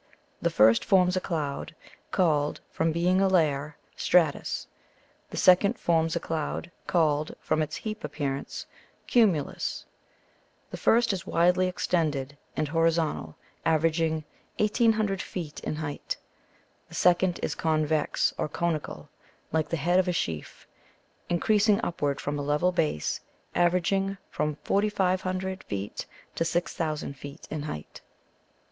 [0.41, 1.75] The first forms a cloud,
[2.09, 4.65] called, from being a layer, stratus;
[5.29, 8.65] the second forms a cloud, called, from its heap appearance,
[9.05, 9.85] cumulus.
[10.71, 14.23] The first is widely extended and horizontal, averaging
[14.57, 16.17] 1800 feet in height;
[16.89, 19.07] the second is convex or conical,
[19.51, 20.65] like the head of a sheaf,
[21.29, 23.19] increasing upward from a level base,
[23.53, 28.01] averaging from 4500 feet to 6000 feet in height.